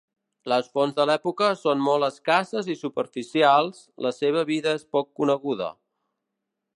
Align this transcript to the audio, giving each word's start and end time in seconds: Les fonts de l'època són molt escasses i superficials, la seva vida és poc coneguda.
Les 0.51 0.69
fonts 0.77 0.95
de 0.99 1.03
l'època 1.09 1.49
són 1.63 1.83
molt 1.87 2.07
escasses 2.07 2.71
i 2.75 2.77
superficials, 2.79 3.83
la 4.07 4.13
seva 4.21 4.43
vida 4.53 4.77
és 4.81 4.87
poc 4.97 5.13
coneguda. 5.21 5.69